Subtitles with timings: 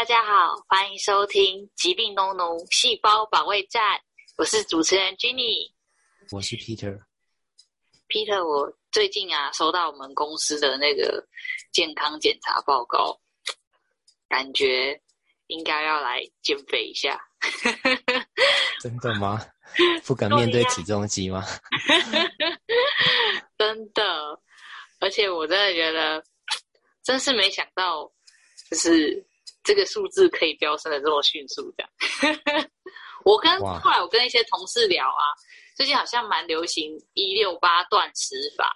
[0.00, 3.98] 大家好，欢迎收听《疾病农农细胞保卫战》，
[4.38, 5.70] 我是主持人 Jenny，
[6.32, 6.98] 我是 Peter。
[8.08, 11.22] Peter，我最近啊收到我们公司的那个
[11.70, 13.20] 健康检查报告，
[14.26, 14.98] 感觉
[15.48, 17.20] 应该要来减肥一下。
[18.80, 19.38] 真的吗？
[20.06, 21.44] 不敢面对体重机吗？
[23.58, 24.40] 真的，
[24.98, 26.24] 而且我真的觉得，
[27.04, 28.10] 真是没想到，
[28.70, 29.22] 就是
[29.70, 31.72] 这个数字可以飙升的这么迅速。
[31.78, 32.70] 这样，
[33.24, 35.22] 我跟后来我跟一些同事聊啊，
[35.76, 38.68] 最近好像蛮流行一六八断食法，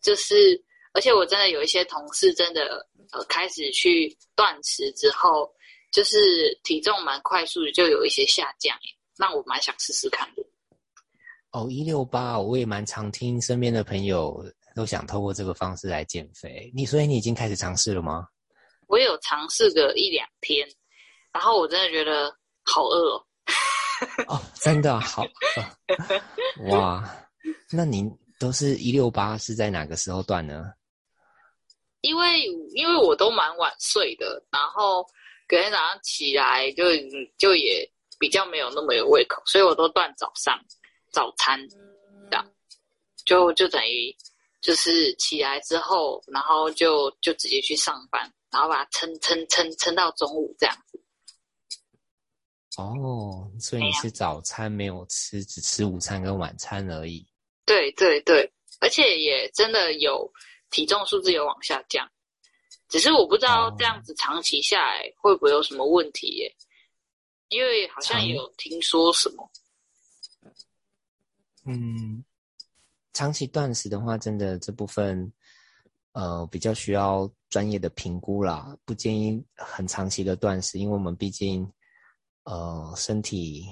[0.00, 0.58] 就是
[0.94, 5.52] 而且我真的有一些同事真的呃开始去断食之后，
[5.92, 8.74] 就是体重蛮快速的就有一些下降，
[9.18, 10.42] 那我蛮想试试看的。
[11.50, 14.42] 哦，一六八，我也蛮常听身边的朋友
[14.74, 16.72] 都想透过这个方式来减肥。
[16.74, 18.26] 你所以你已经开始尝试了吗？
[18.92, 20.68] 我有尝试个一两天，
[21.32, 22.30] 然后我真的觉得
[22.62, 23.26] 好饿哦。
[24.28, 25.24] 哦，真的好
[26.60, 27.02] 饿，哇！
[27.70, 28.06] 那您
[28.38, 30.74] 都是一六八是在哪个时候断呢？
[32.02, 32.42] 因为
[32.74, 35.02] 因为我都蛮晚睡的，然后
[35.48, 36.84] 隔天早上起来就
[37.38, 40.62] 就也比较没有那么有胃口，所以我都断早上。
[41.12, 41.58] 早餐，
[42.30, 42.46] 这样
[43.24, 44.14] 就就等于
[44.60, 51.00] 就是起来之后，然后就就直接去上班，然后把它撑撑撑撑到中午这样子。
[52.76, 57.26] 哦，所以你是早餐没有吃，只吃午餐跟晚餐而已。
[57.66, 60.30] 对对对，而且也真的有
[60.70, 62.10] 体重数字有往下降，
[62.88, 66.56] 只是我不知道这样子长期下来会不会有什么问题耶？
[67.48, 69.50] 因为好像有听说什么。
[71.66, 72.24] 嗯，
[73.12, 75.30] 长期断食的话，真的这部分，
[76.12, 78.76] 呃，比较需要专业的评估啦。
[78.84, 81.70] 不建议很长期的断食，因为我们毕竟，
[82.44, 83.66] 呃，身体，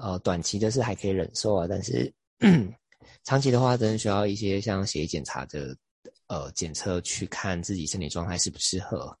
[0.00, 2.12] 呃，短期的是还可以忍受啊，但是
[3.24, 5.76] 长期的话，真的需要一些像血液检查的，
[6.28, 9.16] 呃，检测去看自己身体状态适不适合。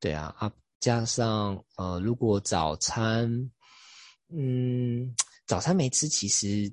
[0.00, 3.50] 对啊，啊，加上呃，如果早餐，
[4.28, 5.14] 嗯，
[5.46, 6.72] 早餐没吃，其实。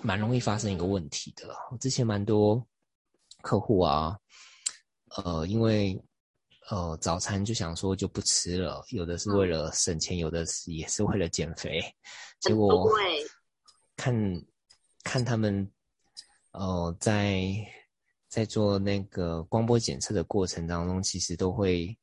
[0.00, 1.52] 蛮容易发生一个问题的。
[1.72, 2.64] 我之前蛮多
[3.42, 4.16] 客户啊，
[5.16, 6.00] 呃，因为
[6.70, 11.80] 呃早餐就想说就不吃了，有的是为了省钱，有的是也是为了减肥。
[12.40, 12.90] 结果
[13.96, 14.14] 看
[15.02, 15.70] 看他们
[16.52, 17.42] 呃在
[18.28, 21.96] 在做那个光波检测的过程当中，其实都会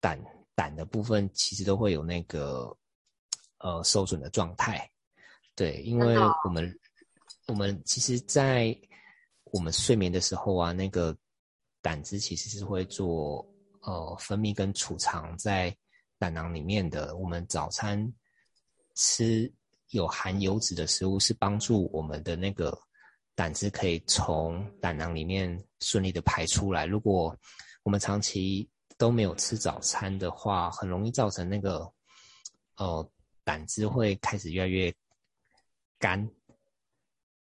[0.00, 0.18] 胆
[0.54, 2.76] 胆的部分其实都会有那个
[3.58, 4.90] 呃受损的状态。
[5.54, 6.78] 对，因为我们。
[7.48, 8.76] 我们其实，在
[9.52, 11.16] 我们睡眠的时候啊，那个
[11.86, 13.46] 胆汁其实是会做
[13.82, 15.72] 呃分泌跟储藏在
[16.18, 17.16] 胆囊里面的。
[17.16, 18.12] 我们早餐
[18.96, 19.48] 吃
[19.90, 22.76] 有含油脂的食物，是帮助我们的那个
[23.36, 26.86] 胆汁可以从胆囊里面顺利的排出来。
[26.86, 27.32] 如果
[27.84, 31.88] 我们长期都没有吃早餐的话，很容易造成那个
[32.78, 33.08] 呃
[33.44, 34.92] 胆汁会开始越来越
[36.00, 36.28] 干。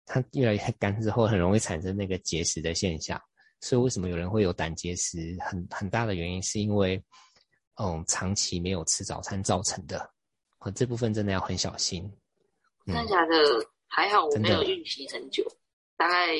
[0.06, 3.20] 它越来越干之后，很容易产生那个结石的现象。
[3.60, 5.36] 所以为什么有人会有胆结石？
[5.40, 7.02] 很很大的原因是因为，
[7.80, 10.08] 嗯，长期没有吃早餐造成的。
[10.74, 12.02] 这部分真的要很小心。
[12.86, 13.34] 真的假的？
[13.86, 15.42] 还好我没有运行很久，
[15.96, 16.36] 大概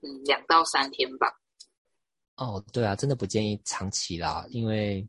[0.00, 1.26] 嗯两到三天吧。
[2.36, 5.06] 哦，对啊，真的不建议长期啦，因为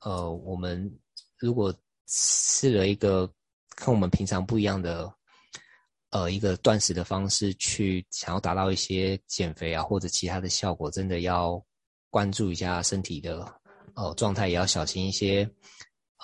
[0.00, 0.90] 呃，我们
[1.38, 1.74] 如果
[2.06, 3.30] 吃了一个
[3.74, 5.12] 跟我们平常不一样的。
[6.16, 11.62] 呃，一个断食的方式去想要达到一些减肥啊或者其他的效果，真的要
[12.08, 13.44] 关注一下身体的
[13.94, 15.46] 呃状态，也要小心一些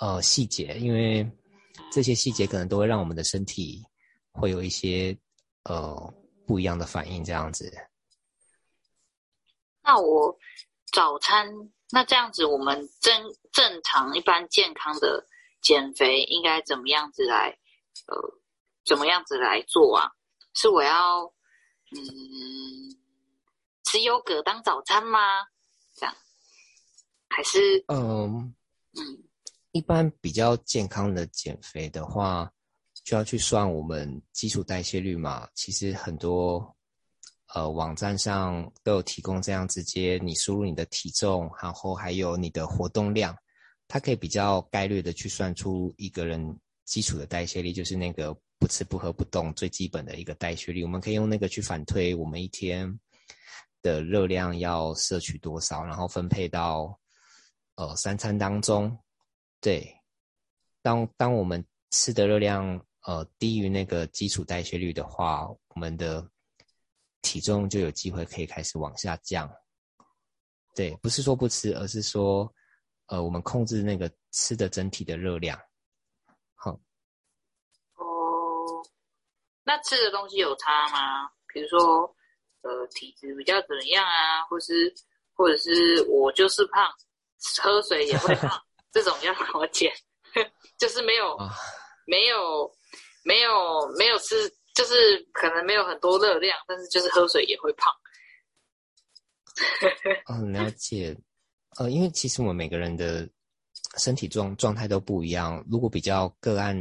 [0.01, 1.29] 呃细节，因为
[1.91, 3.83] 这些细节可能都会让我们的身体
[4.31, 5.15] 会有一些
[5.65, 6.11] 呃
[6.47, 7.23] 不一样的反应。
[7.23, 7.71] 这样子。
[9.83, 10.35] 那我
[10.91, 11.47] 早餐
[11.91, 13.13] 那这样子，我们正
[13.51, 15.23] 正常一般健康的
[15.61, 17.55] 减肥应该怎么样子来
[18.07, 18.42] 呃？
[18.85, 20.09] 怎么样子来做啊？
[20.55, 21.23] 是我要
[21.95, 21.97] 嗯
[23.85, 25.19] 吃优格当早餐吗？
[25.95, 26.15] 这样
[27.27, 28.53] 还是嗯
[28.95, 29.23] 嗯，
[29.71, 32.51] 一般比较健康的减肥的话，
[33.03, 35.49] 就要去算我们基础代谢率嘛。
[35.55, 36.75] 其实很多
[37.55, 43.35] 呃网站上都有提供这样，直接你输入你的体重，然后还有你的活动量，
[43.87, 48.37] 它可以比较概率的去算出一个人基础的代谢率，就是那个。
[48.63, 52.97] 不吃不喝不动，最基本的一个代谢率，我们可以用那个去反推我们一天
[53.81, 56.97] 的热量要摄取多少，然后分配到
[57.75, 58.97] 呃三餐当中。
[59.59, 59.93] 对，
[60.81, 61.61] 当当我们
[61.91, 66.25] 吃的热量呃低于那个基础代谢率的话，我们的
[67.21, 69.51] 体重就有机会可以开始往下降。
[70.73, 72.49] 对，不是说不吃，而是说，
[73.07, 75.59] 呃，我们控制那个吃的整体的热量。
[79.83, 81.29] 吃的东西有差吗？
[81.53, 82.01] 比如说，
[82.61, 84.93] 呃，体质比较怎样啊，或是，
[85.33, 86.89] 或者是我就是胖，
[87.61, 88.51] 喝水也会胖，
[88.91, 89.91] 这种要怎么减？
[90.79, 91.37] 就是没有，
[92.07, 92.71] 没有，
[93.23, 97.93] 没有，没有吃，就是可能没有很多热量，但是就是喝水也会胖。
[100.29, 101.15] 嗯，了解。
[101.77, 103.29] 呃，因为其实我们每个人的
[103.97, 105.63] 身体状状态都不一样。
[105.69, 106.75] 如果比较个案，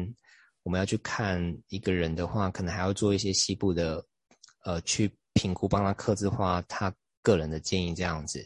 [0.62, 4.04] 我们要去看一个人的话，可能还要做一些细部的，
[4.64, 8.44] 呃，去评估，帮他克制化他个人的建议这样子。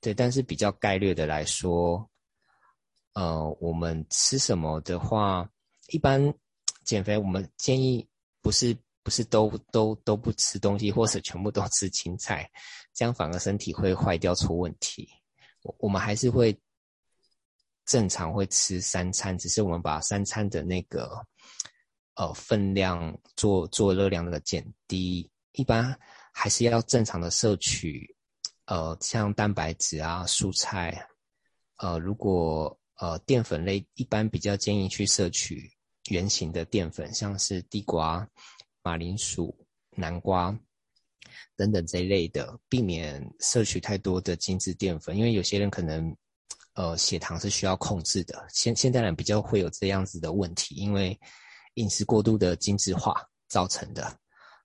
[0.00, 2.08] 对，但是比较概率的来说，
[3.14, 5.48] 呃，我们吃什么的话，
[5.88, 6.32] 一般
[6.84, 8.06] 减肥我们建议
[8.42, 8.76] 不是。
[9.02, 12.48] 不是都都都不吃东西，或者全部都吃青菜，
[12.92, 15.08] 这样反而身体会坏掉出问题。
[15.62, 16.56] 我我们还是会
[17.90, 21.26] 正常会吃三餐，只是我们把三餐的那个
[22.14, 25.28] 呃分量做做热量的减低。
[25.54, 25.98] 一般
[26.32, 28.14] 还是要正常的摄取，
[28.66, 31.04] 呃，像蛋白质啊、蔬菜，
[31.78, 35.68] 呃，如果呃淀粉类，一般比较建议去摄取
[36.10, 38.24] 圆形的淀粉，像是地瓜。
[38.82, 39.54] 马铃薯、
[39.90, 40.58] 南瓜
[41.54, 46.16] 等等这一类的，避免摄取太多的精致淀粉，因为有些人可能，
[46.74, 48.46] 呃，血糖是需要控制的。
[48.48, 51.18] 现现代人比较会有这样子的问题，因为
[51.74, 53.14] 饮食过度的精致化
[53.48, 54.16] 造成的。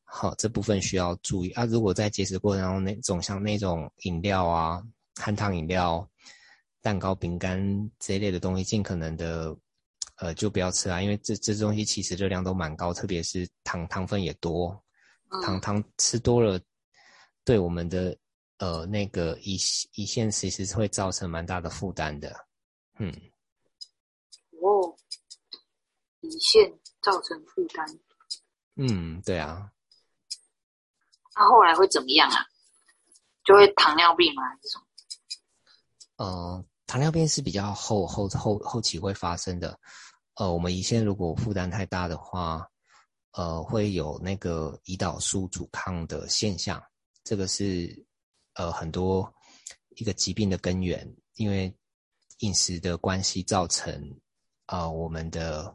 [0.03, 1.65] 好，这部分需要注意啊。
[1.65, 4.81] 如果在节食过程中，那种像那种饮料啊、
[5.15, 6.07] 含糖饮料、
[6.81, 7.59] 蛋糕、饼干
[7.99, 9.55] 这一类的东西，尽可能的。
[10.17, 14.81] 呃，就不要吃啊，因为这这东西其实热量都蛮高，特别是糖糖分也多，
[15.43, 16.57] 糖糖吃多了，
[17.43, 18.17] 对我们的
[18.57, 19.59] 呃那个胰
[19.93, 22.33] 胰腺其实是会造成蛮大的负担的，
[22.99, 23.11] 嗯。
[24.61, 24.95] 哦，
[26.21, 27.85] 胰腺造成负担。
[28.75, 29.71] 嗯，对啊。
[31.35, 32.45] 那后来会怎么样啊？
[33.43, 34.41] 就会糖尿病吗？
[34.61, 34.81] 这种？
[36.17, 39.77] 呃，糖尿病是比较后后后后期会发生的。
[40.35, 42.65] 呃，我们胰腺如果负担太大的话，
[43.31, 46.81] 呃，会有那个胰岛素阻抗的现象。
[47.23, 48.04] 这个是
[48.55, 49.33] 呃很多
[49.95, 51.73] 一个疾病的根源，因为
[52.39, 54.19] 饮食的关系造成
[54.65, 55.73] 啊我们的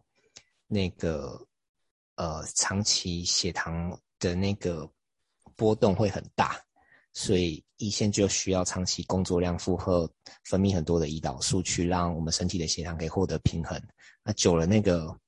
[0.67, 1.47] 那个
[2.17, 4.91] 呃长期血糖的那个
[5.57, 6.61] 波动会很大，
[7.15, 10.11] 所以胰腺就需要长期工作量负荷
[10.45, 13.81] 分泌很多的胰岛素，去让我们身体的血糖可以获得平衡。
[14.23, 15.19] 那久了，那个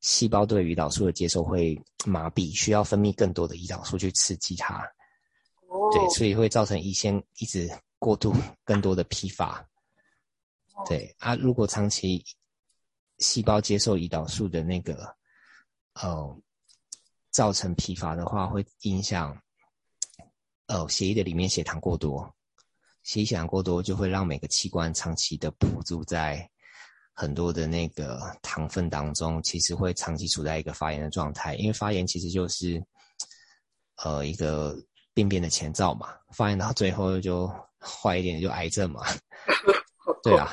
[0.00, 4.82] 细胞对胰岛素的接受会麻痹，需要分泌更多的胰岛素去刺激它。
[5.72, 9.66] 哦，对，所以会造成胰腺一直过度更多的疲乏。
[10.86, 12.24] 对啊，如果长期
[13.18, 15.16] 细胞接受胰岛素的那个，
[15.94, 16.38] 呃，
[17.30, 19.40] 造成疲乏的话，会影响，
[20.66, 22.34] 呃，血液的里面血糖过多，
[23.02, 26.48] 血液血糖过多就会让每个器官长期的捕住在。
[27.14, 32.82] 很多的那个糖分当中，其实会长期处在一个发炎的状态，因为发炎其实就是，
[33.96, 34.74] 呃，一个
[35.14, 36.14] 病变的前兆嘛。
[36.30, 37.46] 发现到最后就
[37.80, 39.02] 坏一点，就癌症嘛。
[40.22, 40.52] 对啊，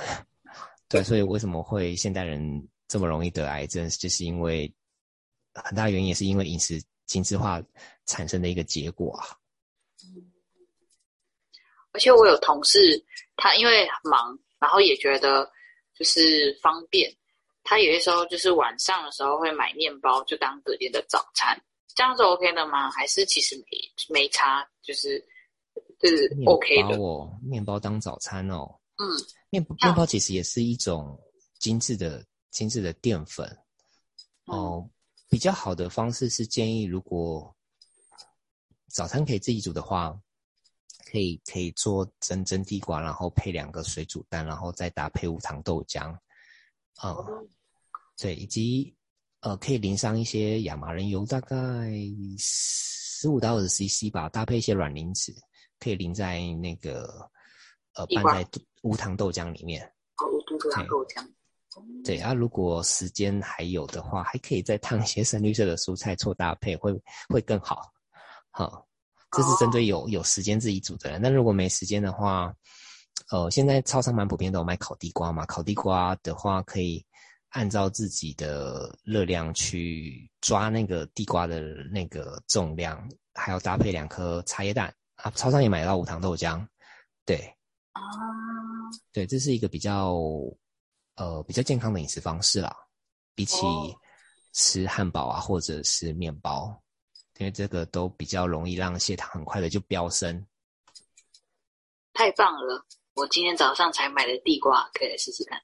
[0.88, 4.72] 对，所以为什么会现代人这么容易得癌症，就是因为
[5.54, 7.62] 很大原因也是因为饮食精致化
[8.06, 9.38] 产生的一个结果啊。
[11.92, 13.04] 而且我有同事，
[13.36, 15.52] 他因为忙，然后也觉得。
[15.96, 17.14] 就是方便，
[17.62, 21.62] 他有些时候就是晚上的时候会买面包，就当隔天的早餐，
[22.00, 22.90] 这样是 OK 的吗？
[22.92, 25.22] 还是其实没没差，就是
[26.00, 27.38] 就是 OK 的哦。
[27.44, 29.04] 面包当早餐哦，嗯，
[29.50, 31.20] 面面包其实也是一种
[31.60, 33.46] 精致的精致的淀粉
[34.46, 34.90] 哦。
[35.30, 37.54] 比较好的方式是建议，如果
[38.88, 40.18] 早餐可以自己煮的话。
[41.12, 46.16] 可以可以做蒸蒸地瓜，然后配两个水煮蛋，然后再搭配无糖豆浆，
[46.98, 47.18] 啊，
[48.16, 48.96] 对，以及
[49.42, 51.58] 呃可以淋上一些亚麻仁油，大概
[52.38, 55.34] 十五到二十 CC 吧，搭配一些软磷脂，
[55.80, 57.30] 可以淋在那个
[57.96, 58.48] 呃拌在
[58.82, 59.84] 无糖豆浆里面。
[60.18, 61.26] 哦，无糖豆浆。
[62.04, 66.92] 对啊，如果时间还有的话，还可以再烫一些深绿色的蔬菜做搭配，会
[67.30, 67.84] 会更好。
[68.52, 68.86] 好。
[69.32, 72.52] 这是针对有有时间自己煮的人，那如果没时间的话，
[73.30, 77.06] 呃，现在超商蛮普遍都有卖烤地瓜嘛，烤地瓜的话可以
[77.50, 85.32] 按照自己的热量去抓那个地瓜的那个重量，还要搭配两颗茶叶蛋啊。
[85.32, 86.66] 超商也买到无糖豆浆，
[87.26, 87.38] 对，
[87.94, 88.02] 啊，
[89.12, 90.16] 对，这是一个比较
[91.16, 92.76] 呃比较健康的饮食方式啦，
[93.34, 93.58] 比起
[94.54, 96.80] 吃汉堡啊或者是面包，
[97.40, 100.46] 因为这个都比较容易让血糖很快的就飙升。
[102.14, 102.86] 太棒了！
[103.16, 105.60] 我今天早上才买的地瓜，可以来试试看。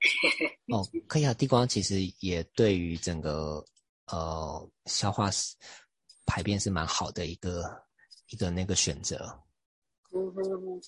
[0.72, 3.64] 哦，可以啊，地瓜其实也对于整个
[4.06, 5.28] 呃消化
[6.26, 7.64] 排便是蛮好的一个
[8.28, 9.16] 一个那个选择。
[10.12, 10.80] 嗯哼哼哼，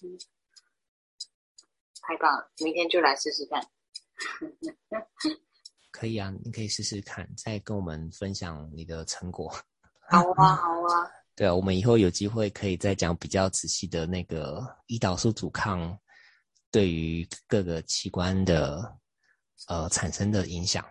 [2.02, 2.50] 太棒了！
[2.64, 3.66] 明天就来试试看。
[5.90, 9.50] 可以啊，你可以试试看，再跟我们分享你的成果。
[10.08, 11.10] 好啊，好啊。
[11.34, 15.98] 对啊，我们以后有机会可以再讲比较仔细的那个胰岛素阻抗
[16.70, 18.98] 对于各个器官的
[19.68, 20.84] 呃产生的影响，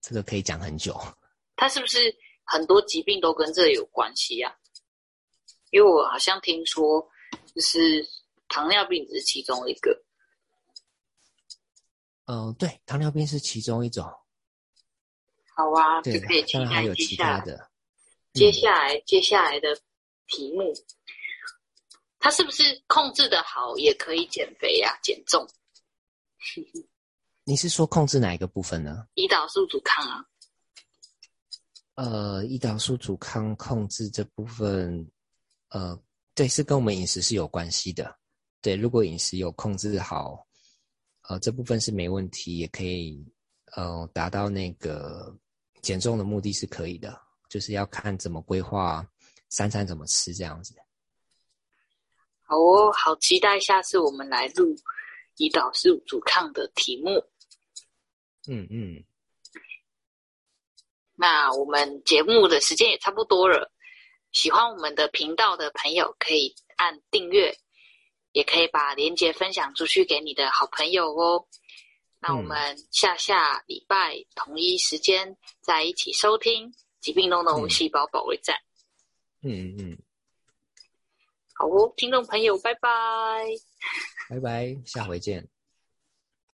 [0.00, 0.98] 这个可以讲很久。
[1.56, 2.14] 它是不是
[2.44, 4.54] 很多疾病都跟这有关系呀？
[5.70, 7.00] 因为我好像听说，
[7.54, 8.06] 就是
[8.48, 10.04] 糖尿病只是其中一个。
[12.26, 14.04] 嗯，对，糖尿病是其中一种。
[15.54, 16.20] 好啊，对，
[16.52, 17.70] 当然还有其他的。
[18.32, 19.78] 接下来，接下来的
[20.26, 20.72] 题目，
[22.18, 25.46] 它是不是控制的好也可以减肥呀、减重？
[27.44, 29.06] 你是说控制哪一个部分呢？
[29.14, 30.24] 胰岛素阻抗啊。
[31.94, 35.06] 呃，胰岛素阻抗控制这部分，
[35.68, 35.98] 呃，
[36.34, 38.16] 对，是跟我们饮食是有关系的。
[38.60, 40.46] 对，如果饮食有控制好，
[41.22, 43.22] 呃，这部分是没问题，也可以，
[43.76, 45.36] 呃，达到那个
[45.82, 47.20] 减重的目的是可以的。
[47.48, 49.06] 就是要看怎么规划
[49.50, 50.74] 三餐怎么吃这样子。
[52.44, 54.74] 好哦，好期待下次我们来录
[55.36, 57.22] 胰岛素阻抗的题目。
[58.48, 59.04] 嗯嗯。
[61.14, 63.70] 那我们节目的时间也差不多了，
[64.32, 67.56] 喜欢我们的频道的朋友可以按订阅，
[68.32, 71.46] 也可以把链接分享出去给你的好朋友哦。
[72.18, 76.72] 那我们下下礼拜同一时间再一起收听。
[77.02, 78.56] 疾病中的细胞保卫战。
[79.42, 79.98] 嗯嗯嗯，
[81.54, 83.44] 好哦，听众朋友，拜拜，
[84.30, 85.51] 拜拜，下回见。